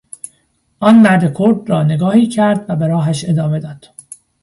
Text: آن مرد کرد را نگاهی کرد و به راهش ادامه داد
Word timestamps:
آن 0.79 0.99
مرد 0.99 1.37
کرد 1.37 1.69
را 1.69 1.83
نگاهی 1.83 2.27
کرد 2.27 2.65
و 2.69 2.75
به 2.75 2.87
راهش 2.87 3.25
ادامه 3.29 3.59
داد 3.59 3.89